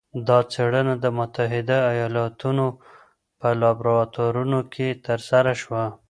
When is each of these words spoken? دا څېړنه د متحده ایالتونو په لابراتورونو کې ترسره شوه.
دا 0.27 0.37
څېړنه 0.51 0.93
د 1.03 1.05
متحده 1.17 1.77
ایالتونو 1.93 2.65
په 3.39 3.47
لابراتورونو 3.61 4.59
کې 4.73 4.87
ترسره 5.05 5.53
شوه. 5.61 5.83